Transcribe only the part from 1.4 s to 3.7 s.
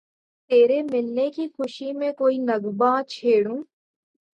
خوشی میں کوئی نغمہ چھیڑوں